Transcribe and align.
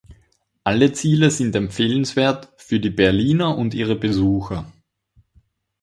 Alle 0.63 0.93
Ziele 0.93 1.29
sind 1.29 1.55
empfehlenswert 1.55 2.51
für 2.57 2.79
die 2.79 2.89
Berliner 2.89 3.55
und 3.55 3.75
ihre 3.75 3.95
Besucher. 3.95 4.65